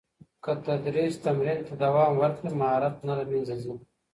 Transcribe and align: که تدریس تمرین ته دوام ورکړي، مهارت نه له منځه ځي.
که 0.43 0.51
تدریس 0.65 1.15
تمرین 1.25 1.59
ته 1.67 1.73
دوام 1.83 2.11
ورکړي، 2.17 2.51
مهارت 2.59 2.95
نه 3.07 3.13
له 3.19 3.23
منځه 3.31 3.55
ځي. 3.63 3.73